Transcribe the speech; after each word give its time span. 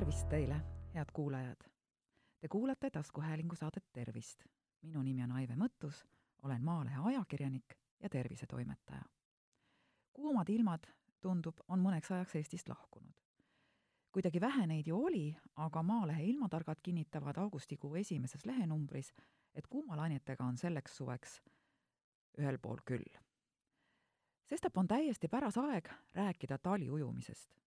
tervist 0.00 0.28
teile, 0.28 0.56
head 0.94 1.10
kuulajad! 1.12 1.56
Te 2.40 2.48
kuulate 2.48 2.90
taskuhäälingu 2.90 3.54
saadet 3.54 3.84
Tervist. 3.92 4.44
minu 4.82 5.02
nimi 5.02 5.22
on 5.22 5.32
Aive 5.32 5.54
Mõttus, 5.54 6.06
olen 6.42 6.64
Maalehe 6.64 6.96
ajakirjanik 7.04 7.74
ja 8.02 8.08
tervisetoimetaja. 8.08 9.02
kuumad 10.12 10.48
ilmad, 10.48 10.86
tundub, 11.20 11.60
on 11.68 11.80
mõneks 11.80 12.14
ajaks 12.14 12.34
Eestist 12.34 12.68
lahkunud. 12.68 13.12
kuidagi 14.12 14.40
vähe 14.40 14.66
neid 14.66 14.86
ju 14.86 15.04
oli, 15.04 15.36
aga 15.56 15.82
Maalehe 15.82 16.24
ilmatargad 16.24 16.80
kinnitavad 16.82 17.36
augustikuu 17.36 17.94
esimeses 17.94 18.46
lehenumbris, 18.46 19.12
et 19.54 19.66
kuumalainetega 19.66 20.44
on 20.44 20.56
selleks 20.56 20.96
suveks 20.96 21.42
ühel 22.38 22.58
pool 22.58 22.78
küll. 22.84 23.20
sestap 24.46 24.76
on 24.78 24.88
täiesti 24.88 25.28
päras 25.28 25.58
aeg 25.58 25.88
rääkida 26.14 26.58
taliujumisest 26.58 27.60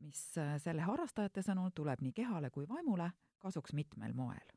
mis 0.00 0.38
äh, 0.38 0.54
selle 0.58 0.82
harrastajate 0.82 1.42
sõnul 1.44 1.70
tuleb 1.74 2.00
nii 2.04 2.12
kehale 2.16 2.50
kui 2.50 2.68
vaimule 2.68 3.10
kasuks 3.38 3.72
mitmel 3.72 4.12
moel. 4.14 4.56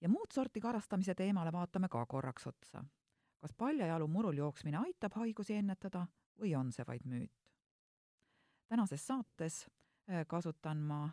ja 0.00 0.08
muud 0.08 0.32
sorti 0.32 0.60
karastamise 0.60 1.14
teemale 1.14 1.52
vaatame 1.52 1.88
ka 1.88 2.06
korraks 2.06 2.46
otsa. 2.46 2.84
kas 3.40 3.52
paljajalu 3.52 4.08
murul 4.08 4.36
jooksmine 4.38 4.78
aitab 4.78 5.14
haigusi 5.14 5.54
ennetada 5.54 6.06
või 6.40 6.54
on 6.58 6.72
see 6.72 6.86
vaid 6.86 7.06
müüt? 7.06 7.32
tänases 8.68 9.06
saates 9.06 9.66
äh, 10.10 10.26
kasutan 10.26 10.78
ma 10.78 11.08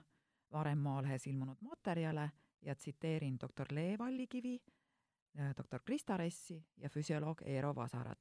varem 0.52 0.77
Maalehes 0.77 1.27
ilmunud 1.27 1.62
materjale 1.62 2.32
ja 2.62 2.76
tsiteerin 2.76 3.38
doktor 3.41 3.68
Lee 3.71 3.98
Vallikivi, 3.98 4.59
äh, 5.40 5.54
doktor 5.57 5.82
Krista 5.85 6.18
Ressi 6.18 6.66
ja 6.77 6.90
füsioloog 6.90 7.41
Eero 7.45 7.76
Vasarat. 7.76 8.20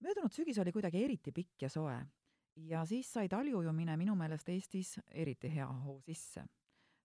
möödunud 0.00 0.32
sügis 0.32 0.58
oli 0.58 0.72
kuidagi 0.72 1.04
eriti 1.04 1.32
pikk 1.32 1.62
ja 1.62 1.68
soe 1.68 2.06
ja 2.56 2.84
siis 2.84 3.12
sai 3.12 3.28
taljujumine 3.28 3.96
minu 3.96 4.14
meelest 4.14 4.48
Eestis 4.48 4.98
eriti 5.10 5.54
hea 5.54 5.66
hoo 5.66 6.00
sisse. 6.00 6.44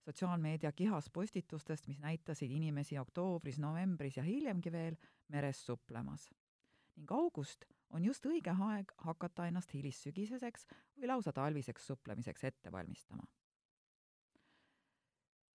sotsiaalmeedia 0.05 0.71
kihas 0.71 1.09
postitustest, 1.13 1.87
mis 1.87 1.99
näitasid 1.99 2.51
inimesi 2.51 2.97
oktoobris, 2.99 3.59
novembris 3.59 4.17
ja 4.17 4.23
hiljemgi 4.23 4.71
veel 4.71 4.95
meres 5.27 5.65
suplemas. 5.65 6.29
ning 6.95 7.11
august 7.11 7.65
on 7.89 8.05
just 8.05 8.25
õige 8.25 8.55
aeg 8.69 8.91
hakata 8.97 9.47
ennast 9.47 9.73
hilissügiseseks 9.73 10.67
või 10.97 11.07
lausa 11.07 11.33
talviseks 11.33 11.87
suplemiseks 11.87 12.43
ette 12.43 12.71
valmistama. 12.71 13.23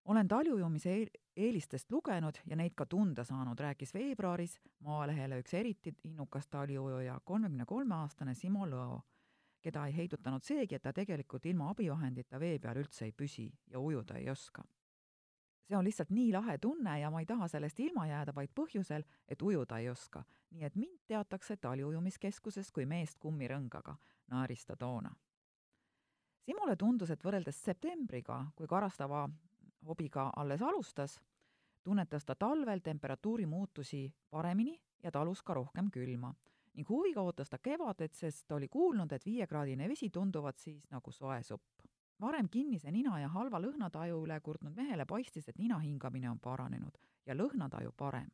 olen 0.04 0.28
taljujumise 0.28 0.90
eel 0.90 1.08
eelistest 1.36 1.90
lugenud 1.90 2.38
ja 2.46 2.56
neid 2.56 2.74
ka 2.74 2.86
tunda 2.86 3.24
saanud, 3.24 3.60
rääkis 3.60 3.94
veebruaris 3.94 4.60
Maalehele 4.80 5.38
üks 5.38 5.54
eriti 5.54 5.94
innukas 6.04 6.48
taljujuja, 6.48 7.20
kolmekümne 7.24 7.64
kolme 7.64 7.94
aastane 7.94 8.34
Simo 8.34 8.66
Lõo 8.66 9.00
keda 9.64 9.86
ei 9.86 9.96
heidutanud 9.96 10.44
seegi, 10.44 10.76
et 10.76 10.82
ta 10.84 10.92
tegelikult 10.92 11.46
ilma 11.48 11.70
abivahendita 11.72 12.40
vee 12.40 12.58
peal 12.60 12.82
üldse 12.82 13.06
ei 13.08 13.12
püsi 13.16 13.46
ja 13.72 13.80
ujuda 13.80 14.18
ei 14.20 14.30
oska. 14.30 14.64
see 15.64 15.76
on 15.76 15.84
lihtsalt 15.84 16.10
nii 16.12 16.32
lahe 16.32 16.58
tunne 16.58 16.98
ja 17.00 17.10
ma 17.10 17.20
ei 17.20 17.26
taha 17.26 17.48
sellest 17.48 17.78
ilma 17.80 18.04
jääda 18.06 18.34
vaid 18.36 18.50
põhjusel, 18.60 19.04
et 19.28 19.42
ujuda 19.42 19.78
ei 19.78 19.88
oska. 19.88 20.24
nii 20.50 20.64
et 20.64 20.76
mind 20.76 20.98
teatakse 21.06 21.56
taliujumiskeskuses 21.56 22.72
kui 22.72 22.86
meest 22.86 23.18
kummirõngaga, 23.18 23.96
naeris 24.30 24.66
ta 24.66 24.76
toona. 24.76 25.14
Simule 26.44 26.76
tundus, 26.76 27.10
et 27.10 27.24
võrreldes 27.24 27.64
septembriga, 27.64 28.44
kui 28.56 28.66
karastava 28.66 29.28
hobiga 29.86 30.30
alles 30.36 30.62
alustas, 30.62 31.20
tunnetas 31.84 32.24
ta 32.24 32.34
talvel 32.34 32.80
temperatuuri 32.80 33.46
muutusi 33.46 34.12
paremini 34.30 34.80
ja 35.02 35.10
talus 35.10 35.42
ka 35.42 35.54
rohkem 35.54 35.90
külma 35.90 36.34
ning 36.74 36.88
huviga 36.88 37.22
ootas 37.22 37.50
ta 37.50 37.58
kevadet, 37.58 38.14
sest 38.14 38.52
oli 38.52 38.68
kuulnud, 38.68 39.12
et 39.12 39.26
viiekraadine 39.26 39.88
vesi 39.88 40.10
tunduvat 40.10 40.58
siis 40.58 40.86
nagu 40.90 41.12
soe 41.12 41.42
supp. 41.42 41.82
varem 42.20 42.48
kinnise 42.48 42.90
nina 42.90 43.18
ja 43.20 43.28
halva 43.28 43.58
lõhnataju 43.60 44.22
üle 44.24 44.40
kurtnud 44.40 44.74
mehele 44.76 45.04
paistis, 45.06 45.48
et 45.48 45.58
nina 45.58 45.78
hingamine 45.78 46.30
on 46.30 46.38
paranenud 46.40 46.98
ja 47.26 47.34
lõhnataju 47.34 47.92
parem. 47.96 48.30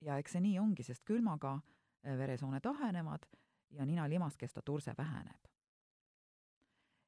ja 0.00 0.18
eks 0.18 0.32
see 0.32 0.40
nii 0.40 0.58
ongi, 0.58 0.82
sest 0.82 1.04
külmaga 1.04 1.54
äh, 1.56 2.18
veresooned 2.18 2.66
ahenevad 2.66 3.26
ja 3.70 3.84
nina 3.84 4.08
limaskesta 4.08 4.62
turse 4.62 4.94
väheneb. 4.98 5.48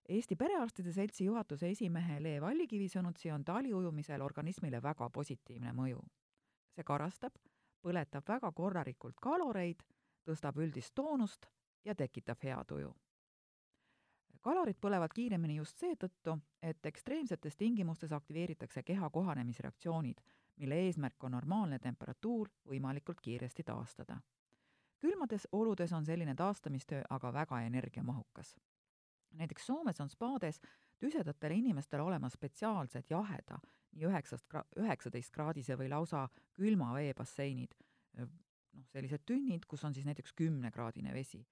Eesti 0.09 0.37
Perearstide 0.37 0.93
Seltsi 0.93 1.25
juhatuse 1.25 1.69
esimehe 1.69 2.23
Le 2.23 2.41
Vallikivi 2.41 2.87
sõnutsi 2.89 3.29
on 3.33 3.45
taliujumisel 3.45 4.23
organismile 4.25 4.83
väga 4.83 5.11
positiivne 5.11 5.73
mõju. 5.73 6.01
see 6.75 6.85
karastab, 6.85 7.33
põletab 7.83 8.25
väga 8.29 8.53
korralikult 8.53 9.21
kaloreid 9.21 9.83
tõstab 10.29 10.59
üldist 10.61 10.95
toonust 10.95 11.49
ja 11.85 11.95
tekitab 11.95 12.43
hea 12.43 12.65
tuju. 12.65 12.95
kalorid 14.43 14.79
põlevad 14.81 15.13
kiiremini 15.13 15.57
just 15.57 15.81
seetõttu, 15.83 16.39
et 16.63 16.87
ekstreemsetes 16.87 17.57
tingimustes 17.57 18.13
aktiveeritakse 18.13 18.83
keha 18.83 19.11
kohanemisreaktsioonid, 19.11 20.21
mille 20.57 20.75
eesmärk 20.87 21.25
on 21.25 21.33
normaalne 21.33 21.79
temperatuur 21.79 22.49
võimalikult 22.69 23.21
kiiresti 23.21 23.63
taastada. 23.63 24.21
külmades 24.99 25.49
oludes 25.53 25.93
on 25.93 26.05
selline 26.05 26.35
taastamistöö 26.35 27.03
aga 27.11 27.33
väga 27.33 27.61
energiamahukas. 27.61 28.57
näiteks 29.31 29.67
Soomes 29.67 30.01
on 30.01 30.09
spaades 30.09 30.61
tüsedatele 30.99 31.55
inimestele 31.55 32.03
olemas 32.03 32.33
spetsiaalsed 32.33 33.05
jaheda, 33.11 33.59
nii 33.93 34.05
üheksast 34.05 34.47
gra-, 34.55 34.67
üheksateistkraadise 34.77 35.79
või 35.79 35.89
lausa 35.89 36.29
külma 36.53 36.95
veebasseinid, 36.95 37.75
noh, 38.79 38.89
sellised 38.93 39.25
tünnid, 39.27 39.67
kus 39.69 39.85
on 39.85 39.95
siis 39.95 40.07
näiteks 40.07 40.35
kümnekraadine 40.39 41.15
vesi. 41.15 41.47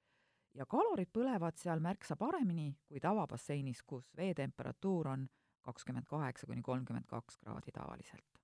ja 0.56 0.64
kalorid 0.66 1.10
põlevad 1.12 1.58
seal 1.60 1.82
märksa 1.84 2.16
paremini 2.16 2.70
kui 2.88 3.00
tavabasseinis, 3.00 3.82
kus 3.82 4.06
veetemperatuur 4.16 5.08
on 5.12 5.26
kakskümmend 5.62 6.06
kaheksa 6.08 6.46
kuni 6.46 6.62
kolmkümmend 6.62 7.06
kaks 7.06 7.38
kraadi 7.38 7.72
tavaliselt. 7.72 8.40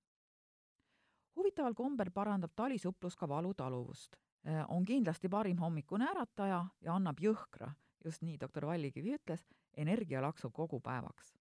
huvitaval 1.35 1.73
kombel 1.73 2.11
parandab 2.11 2.51
talisuplus 2.55 3.15
ka 3.15 3.27
valutaluvust. 3.27 4.15
Äh, 4.47 4.65
on 4.67 4.85
kindlasti 4.85 5.29
parim 5.29 5.57
hommikune 5.57 6.05
ärataja 6.09 6.65
ja 6.81 6.95
annab 6.95 7.19
jõhkra, 7.19 7.71
just 8.05 8.21
nii 8.21 8.37
doktor 8.39 8.67
Vallikivi 8.67 9.15
ütles, 9.15 9.47
energialaksu 9.77 10.51
kogu 10.51 10.79
päevaks 10.79 11.33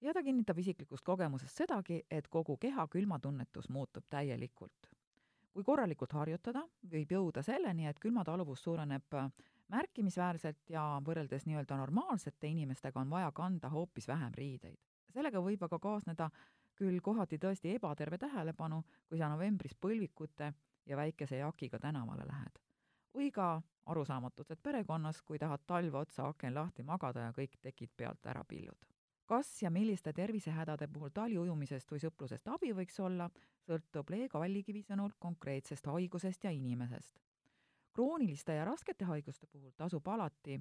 ja 0.00 0.14
ta 0.14 0.22
kinnitab 0.22 0.58
isiklikust 0.58 1.04
kogemusest 1.04 1.56
sedagi, 1.56 2.04
et 2.10 2.28
kogu 2.28 2.56
keha 2.56 2.86
külmatunnetus 2.86 3.68
muutub 3.68 4.06
täielikult 4.08 4.97
kui 5.52 5.64
korralikult 5.64 6.12
harjutada, 6.12 6.62
võib 6.92 7.12
jõuda 7.12 7.42
selleni, 7.42 7.86
et 7.88 7.98
külmataluvus 7.98 8.62
suureneb 8.62 9.14
äh, 9.14 9.30
märkimisväärselt 9.68 10.70
ja 10.72 10.84
võrreldes 11.04 11.46
nii-öelda 11.46 11.76
normaalsete 11.76 12.48
inimestega 12.48 13.00
on 13.00 13.10
vaja 13.10 13.32
kanda 13.32 13.70
hoopis 13.72 14.08
vähem 14.08 14.32
riideid. 14.34 14.78
sellega 15.12 15.40
võib 15.40 15.62
aga 15.64 15.78
kaasneda 15.78 16.30
küll 16.78 17.00
kohati 17.02 17.38
tõesti 17.38 17.74
ebaterve 17.74 18.18
tähelepanu, 18.18 18.82
kui 19.08 19.18
sa 19.18 19.28
novembris 19.28 19.74
põlvikute 19.74 20.52
ja 20.86 20.96
väikese 20.96 21.36
jakiga 21.36 21.78
tänavale 21.78 22.26
lähed. 22.26 22.58
või 23.14 23.30
ka 23.32 23.62
arusaamatused 23.86 24.60
perekonnas, 24.62 25.22
kui 25.22 25.38
tahad 25.38 25.64
talve 25.66 25.98
otsa 25.98 26.28
aken 26.28 26.54
lahti 26.54 26.82
magada 26.82 27.20
ja 27.20 27.32
kõik 27.32 27.58
tekid 27.62 27.90
pealt 27.96 28.26
ära 28.26 28.44
pillud 28.44 28.97
kas 29.28 29.62
ja 29.62 29.70
milliste 29.70 30.12
tervisehädade 30.12 30.88
puhul 30.88 31.12
taliujumisest 31.14 31.90
või 31.92 32.00
sõprusest 32.00 32.48
abi 32.48 32.72
võiks 32.72 32.96
olla, 33.04 33.28
sõltub 33.66 34.10
Leega 34.14 34.40
Vallikivi 34.40 34.80
sõnul 34.86 35.12
konkreetsest 35.20 35.86
haigusest 35.86 36.44
ja 36.44 36.50
inimesest. 36.50 37.20
krooniliste 37.92 38.54
ja 38.54 38.64
raskete 38.64 39.04
haiguste 39.04 39.46
puhul 39.46 39.72
tasub 39.76 40.08
alati 40.08 40.60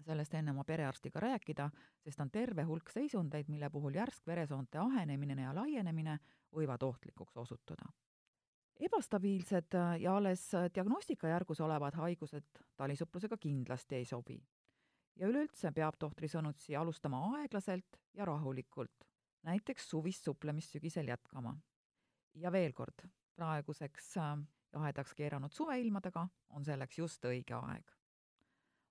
sellest 0.00 0.34
enne 0.34 0.50
oma 0.50 0.64
perearstiga 0.64 1.20
rääkida, 1.20 1.70
sest 2.04 2.20
on 2.20 2.30
terve 2.30 2.62
hulk 2.64 2.90
seisundeid, 2.90 3.48
mille 3.48 3.70
puhul 3.70 3.94
järsk 3.94 4.26
veresoonte 4.26 4.78
ahenemine 4.78 5.42
ja 5.42 5.54
laienemine 5.54 6.18
võivad 6.56 6.82
ohtlikuks 6.82 7.36
osutuda. 7.36 7.92
ebastabiilsed 8.80 9.76
ja 10.00 10.16
alles 10.16 10.50
diagnostikajärgus 10.74 11.60
olevad 11.60 11.94
haigused 11.94 12.62
talisuplusega 12.76 13.36
kindlasti 13.36 13.94
ei 13.94 14.04
sobi 14.04 14.40
ja 15.20 15.28
üleüldse 15.28 15.72
peab 15.76 15.98
tohtri 16.00 16.28
sõnutsi 16.32 16.76
alustama 16.78 17.20
aeglaselt 17.36 18.00
ja 18.16 18.24
rahulikult, 18.28 19.04
näiteks 19.46 19.90
suvist 19.92 20.24
suplemist 20.24 20.72
sügisel 20.76 21.08
jätkama. 21.12 21.56
ja 22.34 22.52
veel 22.52 22.72
kord, 22.72 23.04
praeguseks 23.36 24.16
äh, 24.16 24.36
jahedaks 24.72 25.14
keeranud 25.14 25.52
suveilmadega 25.52 26.28
on 26.50 26.64
selleks 26.64 26.98
just 26.98 27.24
õige 27.24 27.54
aeg. 27.54 27.92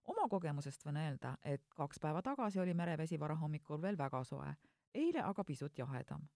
oma 0.03 0.27
kogemusest 0.29 0.85
võin 0.85 0.97
öelda, 0.97 1.37
et 1.43 1.65
kaks 1.75 1.99
päeva 1.99 2.21
tagasi 2.21 2.59
oli 2.59 2.73
merevesi 2.73 3.19
varahommikul 3.19 3.81
veel 3.81 3.97
väga 3.97 4.23
soe, 4.23 4.53
eile 4.93 5.23
aga 5.23 5.43
pisut 5.43 5.77
jahedam. 5.77 6.27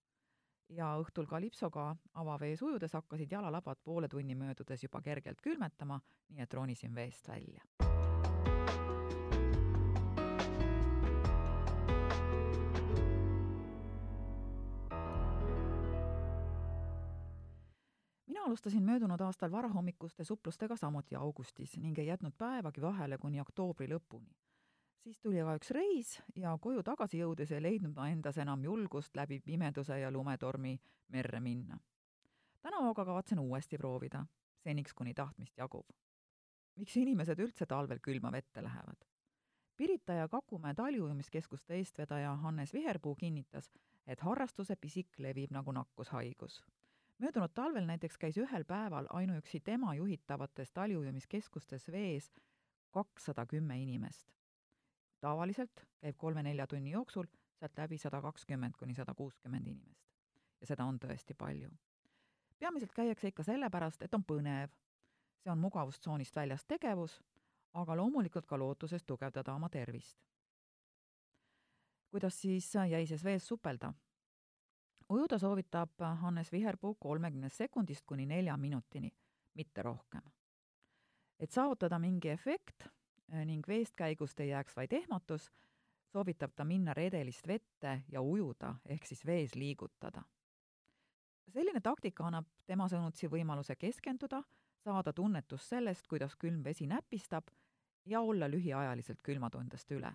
ja 0.69 0.95
õhtul 0.97 1.27
kalipsoga 1.27 1.95
avavees 2.13 2.61
ujudes 2.61 2.93
hakkasid 2.93 3.31
jalalabad 3.31 3.77
poole 3.83 4.07
tunni 4.07 4.35
möödudes 4.35 4.83
juba 4.83 5.01
kergelt 5.01 5.41
külmetama, 5.41 6.01
nii 6.29 6.41
et 6.41 6.53
ronisin 6.53 6.95
veest 6.95 7.27
välja 7.27 7.61
mina 18.33 18.45
alustasin 18.45 18.83
möödunud 18.83 19.21
aastal 19.21 19.51
varahommikuste 19.51 20.23
suplustega 20.23 20.75
samuti 20.75 21.15
augustis 21.15 21.77
ning 21.77 21.99
ei 21.99 22.07
jätnud 22.07 22.33
päevagi 22.37 22.81
vahele 22.81 23.17
kuni 23.17 23.41
oktoobri 23.41 23.87
lõpuni. 23.87 24.33
siis 25.03 25.19
tuli 25.19 25.41
aga 25.41 25.53
üks 25.59 25.69
reis 25.71 26.13
ja 26.35 26.57
koju 26.61 26.83
tagasi 26.83 27.19
jõudes 27.19 27.53
ei 27.53 27.61
leidnud 27.61 27.93
ma 27.95 28.09
endas 28.09 28.37
enam 28.37 28.63
julgust 28.63 29.15
läbi 29.15 29.39
pimeduse 29.39 29.99
ja 29.99 30.11
lumetormi 30.11 30.79
merre 31.07 31.39
minna. 31.39 31.79
täna 32.61 32.81
aga 32.89 33.05
kavatsen 33.05 33.39
uuesti 33.39 33.77
proovida, 33.77 34.25
seniks 34.57 34.93
kuni 34.93 35.13
tahtmist 35.13 35.57
jagub. 35.57 35.85
miks 36.75 36.97
inimesed 36.97 37.39
üldse 37.39 37.65
talvel 37.65 37.99
külma 37.99 38.31
vette 38.31 38.63
lähevad? 38.63 39.05
Pirita 39.77 40.13
ja 40.13 40.27
Kakumäe 40.27 40.73
taliujumiskeskuste 40.73 41.75
eestvedaja 41.75 42.35
Hannes 42.35 42.73
Viherpuu 42.73 43.15
kinnitas, 43.15 43.71
et 44.07 44.19
harrastuse 44.21 44.75
pisik 44.75 45.19
levib 45.19 45.51
nagu 45.51 45.71
nakkushaigus. 45.71 46.63
Möödunud 47.19 47.53
talvel 47.53 47.85
näiteks 47.85 48.17
käis 48.17 48.37
ühel 48.37 48.65
päeval 48.65 49.07
ainuüksi 49.09 49.59
tema 49.59 49.95
juhitavates 49.95 50.71
taliujumiskeskustes 50.71 51.91
vees 51.91 52.31
kakssada 52.91 53.45
kümme 53.45 53.81
inimest. 53.81 54.33
tavaliselt 55.19 55.85
käib 56.01 56.17
kolme-nelja 56.17 56.67
tunni 56.67 56.91
jooksul 56.91 57.25
sealt 57.59 57.77
läbi 57.77 57.97
sada 57.97 58.21
kakskümmend 58.21 58.75
kuni 58.79 58.93
sada 58.93 59.13
kuuskümmend 59.13 59.67
inimest. 59.67 60.09
ja 60.61 60.67
seda 60.67 60.85
on 60.85 60.99
tõesti 60.99 61.33
palju. 61.37 61.69
peamiselt 62.59 62.93
käiakse 62.93 63.27
ikka 63.27 63.43
sellepärast, 63.43 64.01
et 64.01 64.13
on 64.13 64.23
põnev. 64.23 64.69
see 65.43 65.51
on 65.51 65.59
mugavustsoonist 65.59 66.35
väljas 66.35 66.65
tegevus, 66.65 67.21
aga 67.73 67.95
loomulikult 67.95 68.45
ka 68.45 68.57
lootuses 68.57 69.03
tugevdada 69.03 69.53
oma 69.53 69.69
tervist 69.69 70.17
kuidas 72.13 72.41
siis 72.41 72.73
jäi 72.89 73.05
ses 73.09 73.23
vees 73.23 73.47
supelda? 73.47 73.93
Ujuda 75.09 75.39
soovitab 75.39 75.89
Hannes 76.21 76.51
Viherpuu 76.51 76.95
kolmekümnest 76.99 77.55
sekundist 77.55 78.03
kuni 78.05 78.25
nelja 78.25 78.57
minutini, 78.57 79.11
mitte 79.53 79.81
rohkem. 79.81 80.21
et 81.39 81.51
saavutada 81.51 81.99
mingi 81.99 82.29
efekt 82.29 82.85
eh, 83.31 83.45
ning 83.45 83.67
veest 83.67 83.95
käigust 83.95 84.39
ei 84.39 84.49
jääks 84.49 84.75
vaid 84.75 84.93
ehmatus, 84.93 85.51
soovitab 86.11 86.51
ta 86.55 86.63
minna 86.63 86.93
redelist 86.93 87.47
vette 87.47 88.01
ja 88.09 88.21
ujuda, 88.21 88.75
ehk 88.85 89.05
siis 89.05 89.25
vees 89.25 89.55
liigutada. 89.55 90.23
selline 91.49 91.81
taktika 91.81 92.27
annab 92.27 92.45
tema 92.65 92.87
sõnutsi 92.87 93.27
võimaluse 93.27 93.75
keskenduda, 93.75 94.43
saada 94.77 95.13
tunnetus 95.13 95.69
sellest, 95.69 96.07
kuidas 96.07 96.35
külm 96.35 96.63
vesi 96.63 96.87
näpistab 96.87 97.47
ja 98.05 98.21
olla 98.21 98.47
lühiajaliselt 98.47 99.21
külmatundest 99.21 99.91
üle 99.91 100.13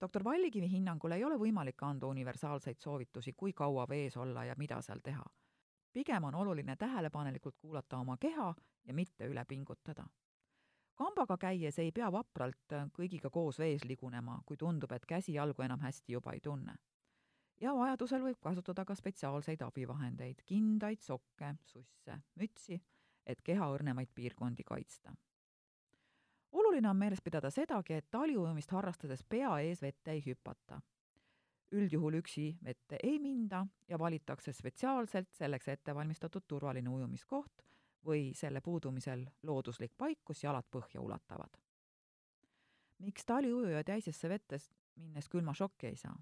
doktor 0.00 0.24
Vallikivi 0.24 0.70
hinnangul 0.70 1.12
ei 1.12 1.24
ole 1.24 1.38
võimalik 1.38 1.82
anda 1.82 2.06
universaalseid 2.06 2.78
soovitusi, 2.78 3.32
kui 3.32 3.52
kaua 3.52 3.86
vees 3.88 4.16
olla 4.16 4.44
ja 4.44 4.54
mida 4.58 4.80
seal 4.82 5.00
teha. 5.02 5.24
pigem 5.92 6.24
on 6.24 6.34
oluline 6.34 6.76
tähelepanelikult 6.76 7.56
kuulata 7.58 7.98
oma 7.98 8.16
keha 8.16 8.54
ja 8.84 8.94
mitte 8.94 9.26
üle 9.26 9.44
pingutada. 9.44 10.06
kambaga 10.94 11.36
käies 11.36 11.78
ei 11.78 11.92
pea 11.92 12.12
vapralt 12.12 12.74
kõigiga 12.92 13.30
koos 13.30 13.58
vees 13.58 13.84
ligunema, 13.84 14.40
kui 14.46 14.56
tundub, 14.56 14.92
et 14.92 15.06
käsi-jalgu 15.06 15.62
enam 15.62 15.80
hästi 15.80 16.12
juba 16.12 16.32
ei 16.32 16.40
tunne. 16.40 16.74
ja 17.60 17.74
vajadusel 17.74 18.22
võib 18.22 18.40
kasutada 18.40 18.84
ka 18.84 18.94
spetsiaalseid 18.94 19.62
abivahendeid, 19.62 20.42
kindaid, 20.46 21.00
sokke, 21.00 21.54
susse, 21.64 22.18
mütsi, 22.34 22.82
et 23.26 23.42
keha 23.42 23.70
õrnemaid 23.70 24.10
piirkondi 24.14 24.64
kaitsta 24.64 25.14
oluline 26.54 26.88
on 26.88 26.96
meeles 26.96 27.22
pidada 27.22 27.50
sedagi, 27.50 27.94
et 27.98 28.10
taliujumist 28.10 28.70
harrastades 28.70 29.24
pea 29.28 29.58
ees 29.60 29.82
vette 29.82 30.10
ei 30.10 30.22
hüpata. 30.26 30.80
üldjuhul 31.74 32.14
üksi 32.14 32.58
vette 32.64 32.98
ei 33.02 33.18
minda 33.18 33.64
ja 33.88 33.98
valitakse 33.98 34.52
spetsiaalselt 34.52 35.32
selleks 35.34 35.68
ette 35.68 35.94
valmistatud 35.94 36.44
turvaline 36.46 36.90
ujumiskoht 36.90 37.64
või 38.06 38.30
selle 38.34 38.60
puudumisel 38.60 39.24
looduslik 39.42 39.96
paik, 39.98 40.20
kus 40.24 40.44
jalad 40.44 40.64
põhja 40.70 41.00
ulatavad. 41.00 41.56
miks 42.98 43.24
taliujujad 43.24 43.88
jäisesse 43.88 44.28
vette 44.28 44.58
minnes 44.94 45.28
külmašokki 45.28 45.86
ei 45.86 45.96
saa? 45.96 46.16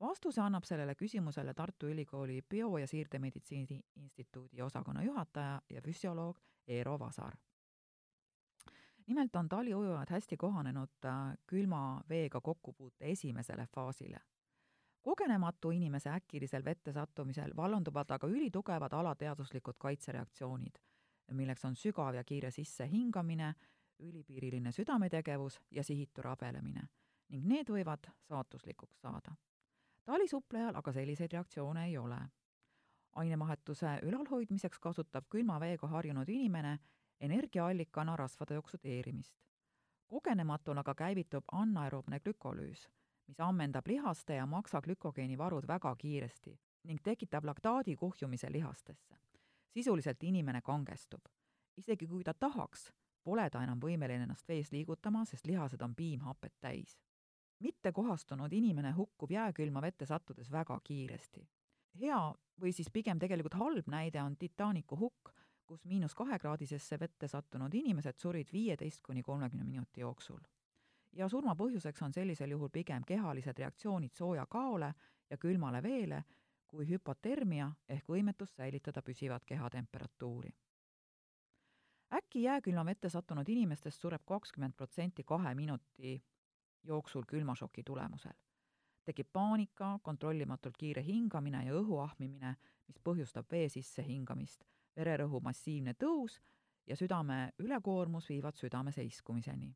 vastuse 0.00 0.40
annab 0.40 0.64
sellele 0.64 0.94
küsimusele 0.94 1.54
Tartu 1.54 1.86
Ülikooli 1.86 2.42
Bio- 2.50 2.78
ja 2.78 2.86
Siirdemeditsiini 2.86 3.82
Instituudi 3.96 4.62
osakonna 4.62 5.02
juhataja 5.02 5.60
ja 5.70 5.82
füsioloog 5.82 6.40
Eero 6.66 6.98
Vasar 6.98 7.36
nimelt 9.08 9.36
on 9.36 9.48
taliujujad 9.48 10.10
hästi 10.10 10.36
kohanenud 10.36 11.04
äh, 11.04 11.38
külma 11.46 12.00
veega 12.08 12.40
kokkupuute 12.40 13.04
esimesele 13.04 13.66
faasile. 13.74 14.20
kogenematu 15.02 15.70
inimese 15.70 16.10
äkilisel 16.10 16.64
vette 16.64 16.92
sattumisel 16.92 17.56
vallanduvad 17.56 18.10
aga 18.10 18.26
ülitugevad 18.26 18.92
alateaduslikud 18.92 19.74
kaitsereaktsioonid, 19.78 20.78
milleks 21.32 21.64
on 21.64 21.76
sügav 21.76 22.14
ja 22.14 22.24
kiire 22.24 22.50
sissehingamine, 22.50 23.54
ülipiiriline 23.98 24.72
südametegevus 24.72 25.60
ja 25.70 25.84
sihitu 25.84 26.22
rabelemine 26.22 26.88
ning 27.28 27.46
need 27.46 27.70
võivad 27.70 28.10
saatuslikuks 28.28 29.00
saada. 29.00 29.34
talisuplejal 30.04 30.76
aga 30.76 30.92
selliseid 30.92 31.32
reaktsioone 31.32 31.86
ei 31.86 31.98
ole. 31.98 32.18
ainevahetuse 33.12 33.98
ülalhoidmiseks 34.02 34.78
kasutab 34.78 35.24
külma 35.28 35.60
veega 35.60 35.86
harjunud 35.86 36.28
inimene 36.28 36.78
energiaallikana 37.20 38.16
rasvade 38.16 38.58
oksudeerimist. 38.58 39.34
kogenematuna 40.06 40.80
aga 40.80 40.94
käivitub 40.94 41.44
anaeroobne 41.52 42.20
glükolüüs, 42.20 42.88
mis 43.26 43.40
ammendab 43.40 43.86
lihaste 43.86 44.34
ja 44.34 44.46
maksaglükogeeni 44.46 45.38
varud 45.38 45.66
väga 45.68 45.96
kiiresti 45.96 46.58
ning 46.84 47.00
tekitab 47.02 47.44
laktaadi 47.44 47.96
kuhjumise 47.96 48.52
lihastesse. 48.52 49.16
sisuliselt 49.70 50.22
inimene 50.22 50.60
kangestub. 50.60 51.20
isegi 51.76 52.06
kui 52.06 52.24
ta 52.24 52.34
tahaks, 52.34 52.92
pole 53.22 53.50
ta 53.50 53.62
enam 53.62 53.80
võimeline 53.80 54.22
ennast 54.22 54.48
vees 54.48 54.72
liigutama, 54.72 55.24
sest 55.24 55.46
lihased 55.46 55.82
on 55.82 55.94
piimhapet 55.94 56.52
täis. 56.60 56.98
mittekohastunud 57.58 58.52
inimene 58.52 58.92
hukkub 58.92 59.30
jääkülma 59.30 59.82
vette 59.82 60.06
sattudes 60.06 60.52
väga 60.52 60.80
kiiresti. 60.84 61.48
hea 62.00 62.34
või 62.60 62.72
siis 62.72 62.90
pigem 62.90 63.18
tegelikult 63.18 63.54
halb 63.54 63.86
näide 63.86 64.22
on 64.22 64.36
Titanicu 64.36 64.96
hukk, 64.96 65.37
kus 65.68 65.84
miinus 65.84 66.14
kahekraadisesse 66.14 66.96
vette 67.00 67.28
sattunud 67.28 67.74
inimesed 67.74 68.16
surid 68.16 68.48
viieteist 68.52 69.02
kuni 69.04 69.22
kolmekümne 69.22 69.64
minuti 69.64 70.00
jooksul. 70.00 70.40
ja 71.12 71.28
surma 71.28 71.54
põhjuseks 71.54 72.04
on 72.04 72.12
sellisel 72.12 72.50
juhul 72.50 72.68
pigem 72.72 73.04
kehalised 73.06 73.58
reaktsioonid 73.58 74.14
sooja 74.14 74.46
kaole 74.46 74.94
ja 75.30 75.36
külmale 75.36 75.82
veele 75.82 76.22
kui 76.66 76.88
hüpotermia 76.88 77.68
ehk 77.88 78.08
võimetus 78.08 78.54
säilitada 78.56 79.02
püsivat 79.02 79.44
kehatemperatuuri. 79.44 80.54
äkki 82.12 82.42
jääkülma 82.42 82.84
vette 82.84 83.08
sattunud 83.08 83.48
inimestest 83.48 84.00
sureb 84.00 84.24
kakskümmend 84.24 84.72
protsenti 84.76 85.24
kahe 85.24 85.54
minuti 85.54 86.22
jooksul 86.82 87.28
külmašoki 87.28 87.82
tulemusel. 87.82 88.40
tekib 89.04 89.28
paanika, 89.32 89.98
kontrollimatult 90.02 90.76
kiire 90.76 91.04
hingamine 91.04 91.64
ja 91.66 91.74
õhu 91.74 92.00
ahmimine, 92.00 92.56
mis 92.86 92.98
põhjustab 93.04 93.52
vee 93.52 93.68
sissehingamist 93.68 94.64
vererõhu 94.98 95.40
massiivne 95.44 95.94
tõus 95.94 96.38
ja 96.88 96.96
südame 96.96 97.52
ülekoormus 97.62 98.28
viivad 98.28 98.56
südame 98.58 98.92
seiskumiseni. 98.92 99.74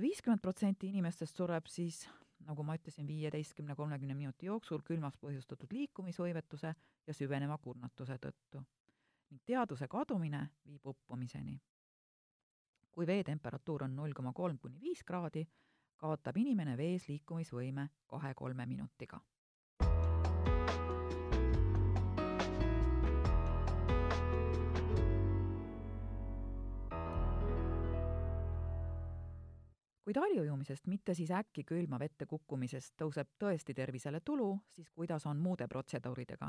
viiskümmend 0.00 0.40
protsenti 0.42 0.88
inimestest 0.88 1.36
sureb 1.36 1.66
siis, 1.66 2.04
nagu 2.46 2.62
ma 2.62 2.76
ütlesin, 2.78 3.06
viieteistkümne, 3.06 3.74
kolmekümne 3.74 4.14
minuti 4.14 4.46
jooksul 4.46 4.82
külmast 4.86 5.20
põhjustatud 5.20 5.72
liikumisvõimetuse 5.72 6.74
ja 7.06 7.14
süveneva 7.14 7.58
kurnatuse 7.58 8.18
tõttu. 8.18 8.64
ning 9.30 9.42
teaduse 9.46 9.88
kadumine 9.88 10.50
viib 10.66 10.86
uppumiseni. 10.86 11.60
kui 12.90 13.06
vee 13.06 13.24
temperatuur 13.24 13.84
on 13.84 13.96
null 13.96 14.12
koma 14.12 14.32
kolm 14.32 14.58
kuni 14.58 14.80
viis 14.80 15.04
kraadi, 15.04 15.46
kaotab 15.96 16.36
inimene 16.36 16.76
vees 16.76 17.08
liikumisvõime 17.08 17.88
kahe-kolme 18.06 18.66
minutiga 18.66 19.20
kui 30.10 30.14
taliujumisest, 30.14 30.88
mitte 30.90 31.14
siis 31.14 31.30
äkki 31.30 31.62
külma 31.62 31.98
vette 32.02 32.26
kukkumisest 32.26 32.96
tõuseb 32.98 33.28
tõesti 33.38 33.76
tervisele 33.78 34.18
tulu, 34.26 34.56
siis 34.74 34.88
kuidas 34.90 35.22
on 35.30 35.38
muude 35.38 35.68
protseduuridega, 35.70 36.48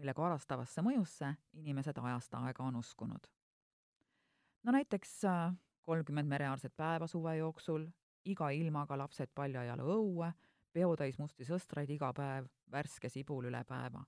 mille 0.00 0.14
korrastavasse 0.16 0.80
mõjusse 0.80 1.34
inimesed 1.60 2.00
ajast 2.00 2.38
aega 2.40 2.64
on 2.64 2.80
uskunud? 2.80 3.28
no 4.64 4.72
näiteks 4.72 5.12
äh, 5.28 5.52
kolmkümmend 5.82 6.28
mereäärset 6.28 6.72
päeva 6.76 7.06
suve 7.06 7.36
jooksul, 7.36 7.84
iga 8.24 8.48
ilmaga 8.50 8.96
lapsed 8.96 9.28
paljajalu 9.34 9.92
õue, 9.98 10.32
peotäis 10.72 11.18
musti 11.20 11.44
sõstraid 11.44 11.92
iga 11.92 12.14
päev, 12.16 12.48
värske 12.72 13.12
sibul 13.12 13.44
üle 13.44 13.64
päeva. 13.68 14.06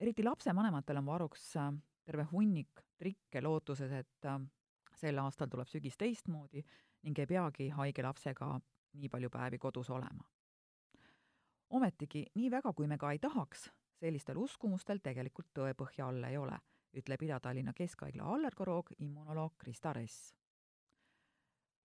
eriti 0.00 0.28
lapsevanematel 0.28 1.00
on 1.00 1.06
varuks 1.06 1.56
äh, 1.56 1.72
terve 2.04 2.28
hunnik 2.32 2.84
trikke 2.98 3.40
lootuses, 3.40 3.92
et 3.92 4.28
äh, 4.28 4.42
sel 4.92 5.18
aastal 5.18 5.48
tuleb 5.48 5.72
sügis 5.72 5.96
teistmoodi 5.96 6.60
ning 7.04 7.18
ei 7.18 7.26
peagi 7.28 7.68
haige 7.76 8.02
lapsega 8.02 8.48
nii 8.94 9.08
palju 9.08 9.30
päevi 9.30 9.58
kodus 9.58 9.90
olema. 9.90 10.24
ometigi, 11.70 12.26
nii 12.34 12.50
väga 12.50 12.72
kui 12.72 12.86
me 12.86 12.98
ka 12.98 13.10
ei 13.12 13.18
tahaks, 13.18 13.70
sellistel 13.98 14.38
uskumustel 14.38 15.00
tegelikult 15.02 15.48
tõepõhja 15.58 16.06
all 16.06 16.24
ei 16.28 16.36
ole, 16.38 16.58
ütleb 16.94 17.22
Ida-Tallinna 17.26 17.72
Keskhaigla 17.74 18.24
allergoloog, 18.36 18.92
immunoloog 18.98 19.56
Krista 19.58 19.92
Ress. 19.92 20.34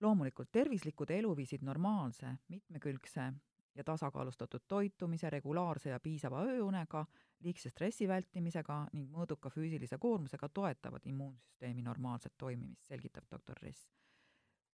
loomulikult 0.02 0.52
tervislikud 0.52 1.10
eluviisid 1.12 1.64
normaalse, 1.64 2.36
mitmekülgse 2.48 3.34
ja 3.76 3.84
tasakaalustatud 3.84 4.62
toitumise, 4.68 5.30
regulaarse 5.30 5.90
ja 5.90 6.00
piisava 6.00 6.44
ööunega, 6.44 7.06
liigse 7.40 7.70
stressi 7.70 8.08
vältimisega 8.08 8.86
ning 8.94 9.12
mõõduka 9.12 9.50
füüsilise 9.50 9.98
koormusega 9.98 10.50
toetavad 10.50 11.06
immuunsüsteemi 11.06 11.82
normaalset 11.82 12.34
toimimist, 12.38 12.86
selgitab 12.86 13.28
doktor 13.32 13.60
Ress. 13.62 13.90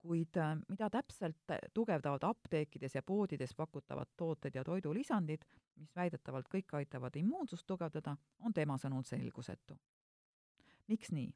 Kuid 0.03 0.37
äh, 0.37 0.57
mida 0.69 0.91
täpselt 0.91 1.53
tugevdavad 1.75 2.25
apteekides 2.27 2.95
ja 2.95 3.03
poodides 3.03 3.55
pakutavad 3.55 4.11
tooted 4.17 4.55
ja 4.55 4.65
toidulisandid, 4.65 5.45
mis 5.79 5.95
väidetavalt 5.97 6.49
kõik 6.51 6.75
aitavad 6.79 7.17
immuunsust 7.17 7.67
tugevdada, 7.67 8.17
on 8.41 8.53
tema 8.53 8.79
sõnul 8.79 9.07
selgusetu. 9.07 9.79
miks 10.89 11.13
nii? 11.13 11.31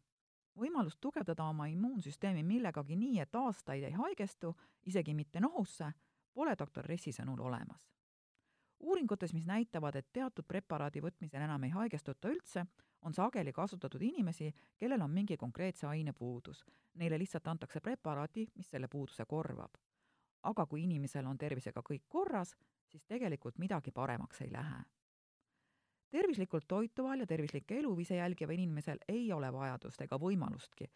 võimalust 0.57 0.99
tugevdada 1.01 1.45
oma 1.45 1.67
immuunsüsteemi 1.69 2.43
millegagi 2.43 2.97
nii, 2.97 3.21
et 3.21 3.35
aastaid 3.35 3.85
ei 3.85 3.93
haigestu, 3.93 4.55
isegi 4.89 5.15
mitte 5.15 5.41
nohusse, 5.41 5.91
pole 6.33 6.57
doktor 6.59 6.85
Ressi 6.85 7.13
sõnul 7.13 7.41
olemas. 7.41 7.87
uuringutes, 8.81 9.33
mis 9.33 9.47
näitavad, 9.47 9.97
et 9.97 10.09
teatud 10.13 10.45
preparaadi 10.45 11.01
võtmisel 11.01 11.43
enam 11.43 11.65
ei 11.65 11.71
haigestuta 11.71 12.29
üldse, 12.29 12.67
on 13.03 13.15
sageli 13.15 13.53
kasutatud 13.53 14.03
inimesi, 14.03 14.55
kellel 14.76 15.03
on 15.03 15.11
mingi 15.11 15.37
konkreetse 15.37 15.87
aine 15.87 16.12
puudus. 16.12 16.65
Neile 16.95 17.19
lihtsalt 17.19 17.47
antakse 17.47 17.81
preparaati, 17.81 18.49
mis 18.55 18.71
selle 18.71 18.88
puuduse 18.88 19.25
korvab. 19.25 19.75
aga 20.43 20.67
kui 20.67 20.83
inimesel 20.83 21.26
on 21.26 21.38
tervisega 21.38 21.83
kõik 21.83 22.05
korras, 22.09 22.57
siis 22.87 23.05
tegelikult 23.05 23.59
midagi 23.59 23.91
paremaks 23.91 24.41
ei 24.41 24.53
lähe 24.53 24.85
tervislikult 26.11 26.65
toituval 26.69 27.21
ja 27.21 27.26
tervislikke 27.26 27.79
eluviise 27.79 28.17
jälgival 28.17 28.55
inimesel 28.55 28.99
ei 29.09 29.33
ole 29.33 29.53
vajadust 29.53 30.00
ega 30.00 30.17
võimalustki 30.17 30.87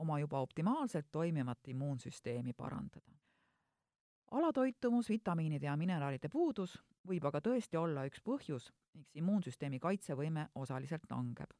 oma 0.00 0.18
juba 0.18 0.40
optimaalselt 0.40 1.06
toimivat 1.12 1.68
immuunsüsteemi 1.68 2.52
parandada. 2.52 3.12
alatoitumus, 4.30 5.08
vitamiinide 5.08 5.66
ja 5.66 5.76
mineraalide 5.76 6.28
puudus 6.28 6.78
võib 7.08 7.24
aga 7.24 7.40
tõesti 7.40 7.78
olla 7.80 8.04
üks 8.08 8.22
põhjus, 8.24 8.70
miks 8.94 9.14
immuunsüsteemi 9.16 9.78
kaitsevõime 9.80 10.48
osaliselt 10.54 11.06
langeb. 11.10 11.50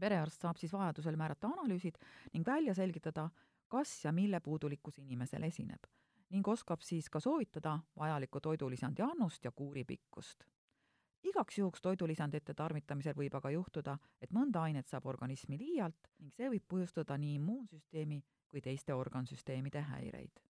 perearst 0.00 0.40
saab 0.40 0.56
siis 0.56 0.72
vajadusel 0.72 1.16
määrata 1.16 1.48
analüüsid 1.48 1.98
ning 2.32 2.46
välja 2.46 2.74
selgitada, 2.74 3.30
kas 3.68 4.04
ja 4.04 4.12
mille 4.12 4.40
puudulikkus 4.40 4.98
inimesel 4.98 5.42
esineb 5.42 5.86
ning 6.30 6.48
oskab 6.48 6.80
siis 6.80 7.10
ka 7.10 7.20
soovitada 7.20 7.78
vajalikku 7.98 8.40
toidulisandi 8.40 9.02
annust 9.02 9.44
ja 9.44 9.50
kuuri 9.50 9.84
pikkust 9.84 10.44
igaks 11.22 11.58
juhuks 11.58 11.82
toidulisandite 11.84 12.54
tarvitamisel 12.54 13.16
võib 13.16 13.34
aga 13.36 13.50
juhtuda, 13.54 13.96
et 14.20 14.32
mõnda 14.32 14.64
ainet 14.68 14.88
saab 14.88 15.06
organismi 15.12 15.58
liialt 15.60 16.10
ning 16.18 16.34
see 16.34 16.48
võib 16.52 16.66
põhjustada 16.68 17.18
nii 17.20 17.34
immuunsüsteemi 17.40 18.22
kui 18.50 18.62
teiste 18.64 18.94
organsüsteemide 18.94 19.82
häireid. 19.92 20.40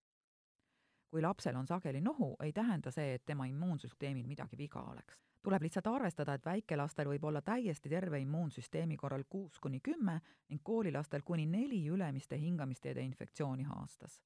Kui 1.11 1.21
lapsel 1.21 1.55
on 1.55 1.67
sageli 1.67 2.01
nohu, 2.01 2.35
ei 2.43 2.53
tähenda 2.53 2.91
see, 2.91 3.13
et 3.13 3.25
tema 3.25 3.45
immuunsüsteemil 3.45 4.27
midagi 4.27 4.57
viga 4.57 4.81
oleks. 4.81 5.19
tuleb 5.43 5.61
lihtsalt 5.61 5.87
arvestada, 5.87 6.33
et 6.33 6.45
väikelastel 6.45 7.07
võib 7.09 7.23
olla 7.25 7.41
täiesti 7.41 7.89
terve 7.89 8.19
immuunsüsteemi 8.21 8.97
korral 8.97 9.23
kuus 9.29 9.59
kuni 9.59 9.79
kümme 9.79 10.19
ning 10.49 10.61
koolilastel 10.63 11.21
kuni 11.25 11.45
neli 11.45 11.87
ülemiste 11.87 12.37
hingamisteede 12.37 13.01
infektsiooni 13.01 13.65
aastas. 13.75 14.21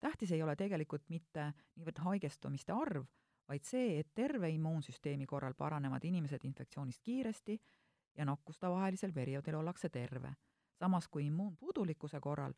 tähtis 0.00 0.32
ei 0.32 0.42
ole 0.42 0.56
tegelikult 0.56 1.08
mitte 1.08 1.52
niivõrd 1.76 1.98
haigestumiste 1.98 2.72
arv, 2.72 3.06
vaid 3.48 3.64
see, 3.64 3.98
et 4.00 4.10
terve 4.14 4.50
immuunsüsteemi 4.50 5.26
korral 5.26 5.54
paranevad 5.54 6.04
inimesed 6.04 6.44
infektsioonist 6.44 7.02
kiiresti 7.02 7.60
ja 8.16 8.24
nakkustevahelisel 8.24 9.12
perioodil 9.12 9.54
ollakse 9.54 9.88
terve. 9.88 10.34
samas 10.74 11.08
kui 11.08 11.26
immuunpuudulikkuse 11.26 12.20
korral 12.20 12.52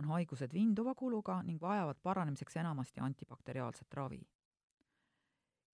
on 0.00 0.08
haigused 0.08 0.52
vinduva 0.56 0.94
kuluga 0.94 1.42
ning 1.42 1.60
vajavad 1.60 2.00
paranemiseks 2.02 2.56
enamasti 2.56 3.00
antibakteriaalset 3.00 3.94
ravi. 3.94 4.20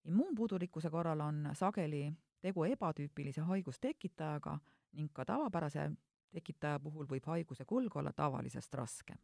immuunpuudulikkuse 0.04 0.90
korral 0.90 1.20
on 1.20 1.48
sageli 1.52 2.12
tegu 2.40 2.64
ebatüüpilise 2.64 3.40
haigustekitajaga 3.40 4.58
ning 4.92 5.12
ka 5.12 5.24
tavapärase 5.24 5.90
tekitaja 6.30 6.78
puhul 6.80 7.06
võib 7.06 7.26
haiguse 7.26 7.64
kulg 7.64 7.96
olla 7.96 8.12
tavalisest 8.12 8.74
raskem 8.74 9.18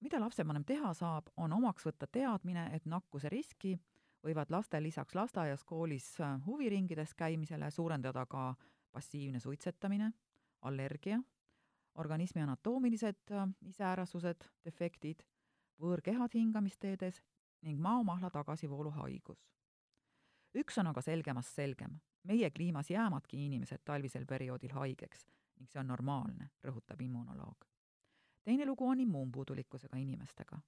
mida 0.00 0.20
lapsevanem 0.20 0.64
teha 0.64 0.92
saab, 0.96 1.28
on 1.36 1.52
omaks 1.52 1.84
võtta 1.86 2.06
teadmine, 2.06 2.70
et 2.74 2.86
nakkuse 2.88 3.28
riski 3.28 3.74
võivad 4.24 4.52
lastel 4.52 4.82
lisaks 4.84 5.14
lasteaias, 5.14 5.64
koolis, 5.64 6.06
huviringides 6.46 7.14
käimisele 7.14 7.70
suurendada 7.70 8.24
ka 8.26 8.54
passiivne 8.92 9.40
suitsetamine, 9.40 10.10
allergia, 10.62 11.20
organismi 11.94 12.42
anatoomilised 12.42 13.32
äh, 13.32 13.48
iseärasused, 13.66 14.46
defektid, 14.64 15.24
võõrkehad 15.80 16.34
hingamisteedes 16.34 17.22
ning 17.62 17.80
maomahla 17.80 18.30
tagasivoolu 18.30 18.90
haigus. 18.90 19.48
üks 20.54 20.78
on 20.78 20.86
aga 20.86 21.02
selgemast 21.02 21.54
selgem, 21.54 22.00
meie 22.24 22.50
kliimas 22.50 22.90
jäävadki 22.90 23.44
inimesed 23.46 23.84
talvisel 23.84 24.26
perioodil 24.26 24.72
haigeks 24.72 25.26
ning 25.58 25.68
see 25.68 25.80
on 25.80 25.86
normaalne, 25.86 26.50
rõhutab 26.64 27.00
immunoloog 27.00 27.70
teine 28.44 28.66
lugu 28.66 28.88
on 28.88 29.00
immuunpuudulikkusega 29.00 29.96
inimestega. 29.96 30.58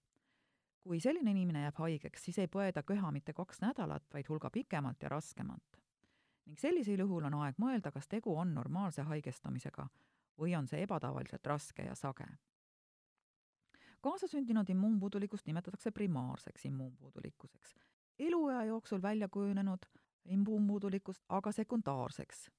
kui 0.82 1.00
selline 1.00 1.30
inimene 1.30 1.60
jääb 1.62 1.76
haigeks, 1.78 2.24
siis 2.24 2.38
ei 2.42 2.48
põe 2.50 2.72
ta 2.74 2.82
köha 2.82 3.12
mitte 3.14 3.32
kaks 3.32 3.60
nädalat, 3.62 4.02
vaid 4.14 4.28
hulga 4.28 4.50
pikemalt 4.50 5.02
ja 5.02 5.08
raskemalt. 5.08 5.78
ning 6.46 6.58
sellisel 6.58 6.98
juhul 6.98 7.24
on 7.24 7.34
aeg 7.34 7.58
mõelda, 7.58 7.92
kas 7.92 8.08
tegu 8.08 8.36
on 8.36 8.54
normaalse 8.54 9.02
haigestumisega 9.02 9.88
või 10.38 10.56
on 10.58 10.68
see 10.68 10.82
ebatavaliselt 10.82 11.46
raske 11.46 11.82
ja 11.82 11.94
sage. 11.94 12.26
kaasasündinud 14.00 14.68
immuunpuudulikkust 14.68 15.46
nimetatakse 15.46 15.90
primaarseks 15.90 16.64
immuunpuudulikkuseks. 16.64 17.74
eluea 18.18 18.64
jooksul 18.64 19.02
välja 19.02 19.28
kujunenud 19.28 19.86
immuunpuudulikkust 20.24 21.24
aga 21.28 21.52
sekundaarseks 21.52 22.50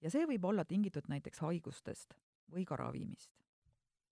ja 0.00 0.10
see 0.10 0.26
võib 0.26 0.44
olla 0.44 0.64
tingitud 0.64 1.08
näiteks 1.08 1.40
haigustest 1.40 2.14
või 2.50 2.64
ka 2.64 2.76
ravimist 2.76 3.42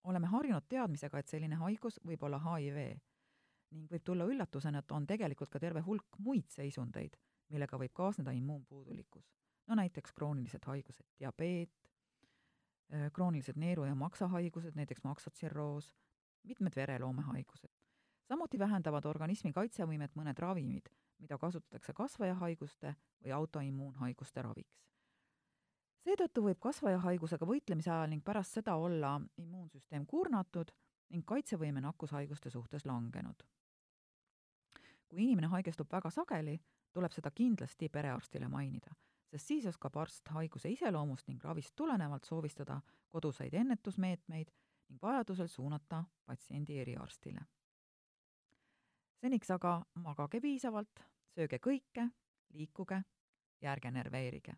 oleme 0.04 0.26
harjunud 0.26 0.66
teadmisega, 0.68 1.18
et 1.20 1.28
selline 1.28 1.58
haigus 1.60 2.00
võib 2.06 2.22
olla 2.26 2.40
HIV 2.44 2.84
ning 3.70 3.90
võib 3.92 4.02
tulla 4.02 4.26
üllatusena, 4.26 4.80
et 4.82 4.92
on 4.92 5.04
tegelikult 5.06 5.50
ka 5.52 5.60
terve 5.62 5.82
hulk 5.86 6.16
muid 6.18 6.48
seisundeid, 6.50 7.14
millega 7.54 7.78
võib 7.78 7.92
kaasneda 7.94 8.32
immuunpuudulikkus. 8.34 9.28
no 9.68 9.76
näiteks 9.78 10.12
kroonilised 10.12 10.64
haigused, 10.66 11.06
diabeet, 11.18 11.70
kroonilised 13.12 13.56
neeru- 13.56 13.87
ja 13.87 13.94
maksahaigused, 13.94 14.75
näiteks 14.75 15.04
maksatsirroos, 15.04 15.94
mitmed 16.42 16.76
vereloomehaigused. 16.76 17.70
samuti 18.25 18.59
vähendavad 18.59 19.04
organismi 19.04 19.52
kaitsevõimet 19.52 20.14
mõned 20.14 20.38
ravimid, 20.38 20.90
mida 21.18 21.38
kasutatakse 21.38 21.92
kasvajahaiguste 21.92 22.94
või 23.25 23.32
autoimmuunhaiguste 23.32 24.42
raviks 24.42 24.80
seetõttu 26.04 26.44
võib 26.44 26.61
kasvajahaigusega 26.64 27.47
võitlemise 27.47 27.90
ajal 27.92 28.11
ning 28.11 28.25
pärast 28.25 28.56
seda 28.56 28.76
olla 28.80 29.16
immuunsüsteem 29.40 30.06
kurnatud 30.06 30.73
ning 31.11 31.26
kaitsevõime 31.26 31.82
nakkushaiguste 31.85 32.50
suhtes 32.50 32.87
langenud. 32.87 33.42
kui 35.11 35.25
inimene 35.25 35.49
haigestub 35.50 35.88
väga 35.92 36.11
sageli, 36.14 36.61
tuleb 36.94 37.12
seda 37.12 37.30
kindlasti 37.35 37.88
perearstile 37.88 38.49
mainida, 38.49 38.92
sest 39.30 39.46
siis 39.46 39.66
oskab 39.66 39.96
arst 39.96 40.28
haiguse 40.34 40.70
iseloomust 40.70 41.28
ning 41.28 41.44
ravist 41.44 41.75
tulenevalt 41.76 42.25
soovistada 42.25 42.80
koduseid 43.08 43.54
ennetusmeetmeid 43.54 44.50
ning 44.88 45.02
vajadusel 45.02 45.46
suunata 45.49 46.04
patsiendi 46.26 46.78
eriarstile. 46.78 47.40
seniks 49.20 49.50
aga 49.50 49.82
magage 49.94 50.40
piisavalt, 50.40 51.04
sööge 51.34 51.58
kõike, 51.58 52.08
liikuge 52.52 53.02
ja 53.60 53.72
ärge 53.72 53.90
närveerige 53.90 54.56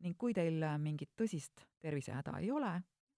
ning 0.00 0.16
kui 0.18 0.34
teil 0.34 0.64
mingit 0.78 1.12
tõsist 1.16 1.66
tervisehäda 1.80 2.38
ei 2.38 2.50
ole 2.50 2.72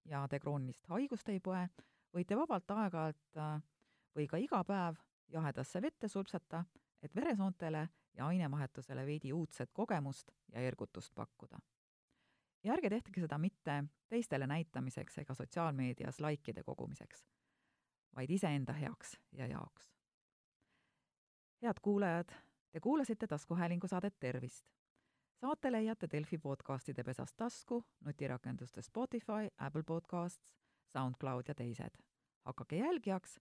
ja 0.04 0.26
te 0.28 0.40
kroonilist 0.40 0.86
haigust 0.88 1.28
ei 1.28 1.40
põe, 1.40 1.66
võite 2.14 2.36
vabalt 2.36 2.70
aeg-ajalt 2.70 3.40
või 4.16 4.26
ka 4.26 4.40
iga 4.42 4.64
päev 4.64 4.98
jahedasse 5.32 5.82
vette 5.82 6.08
sulpsata, 6.08 6.64
et 7.02 7.14
veresoontele 7.14 7.88
ja 8.14 8.26
ainevahetusele 8.26 9.06
veidi 9.06 9.32
uudset 9.32 9.70
kogemust 9.72 10.30
ja 10.52 10.60
ergutust 10.60 11.14
pakkuda. 11.14 11.58
ja 12.64 12.72
ärge 12.72 12.90
tehke 12.90 13.20
seda 13.20 13.38
mitte 13.38 13.84
teistele 14.08 14.46
näitamiseks 14.46 15.18
ega 15.18 15.34
sotsiaalmeedias 15.34 16.20
laikide 16.20 16.62
kogumiseks, 16.62 17.26
vaid 18.16 18.30
iseenda 18.30 18.72
heaks 18.72 19.18
ja 19.32 19.46
jaoks. 19.46 19.90
head 21.62 21.80
kuulajad, 21.82 22.32
te 22.70 22.80
kuulasite 22.80 23.26
taskuhäälingu 23.26 23.88
saadet 23.88 24.14
Tervist 24.20 24.66
saate 25.42 25.72
leiate 25.72 26.06
Delfi 26.12 26.38
podcastide 26.38 27.02
pesast 27.02 27.34
tasku, 27.36 27.84
nutirakenduste 28.04 28.82
Spotify, 28.82 29.48
Apple 29.58 29.82
Podcasts, 29.82 30.52
SoundCloud 30.86 31.48
ja 31.48 31.54
teised. 31.54 31.96
hakake 32.44 32.76
jälgijaks 32.76 33.40